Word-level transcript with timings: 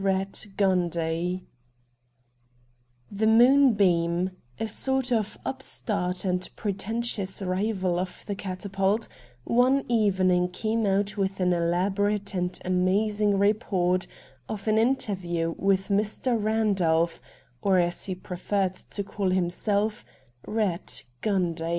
RATT 0.03 0.47
GUNDY 0.57 1.45
The' 3.11 3.27
Moonbeam,' 3.39 4.31
a 4.59 4.67
sort 4.67 5.11
of 5.11 5.37
upstart 5.45 6.25
and 6.25 6.49
pre 6.55 6.73
tentious 6.73 7.39
rival 7.47 7.99
of 7.99 8.25
the' 8.25 8.33
Catapult,' 8.49 9.07
one 9.43 9.85
evening 9.87 10.49
came 10.49 10.87
out 10.87 11.17
with 11.17 11.39
an 11.39 11.53
elaborate 11.53 12.33
and 12.33 12.59
amazing 12.65 13.37
report 13.37 14.07
of 14.49 14.67
an 14.67 14.79
interview 14.79 15.53
with 15.59 15.89
Mr. 15.89 16.35
Eandolph, 16.41 17.19
or, 17.61 17.77
as 17.77 18.05
he 18.05 18.15
preferred 18.15 18.73
to 18.73 19.03
call 19.03 19.29
himself, 19.29 20.03
Eatt 20.47 21.03
Gundy. 21.21 21.69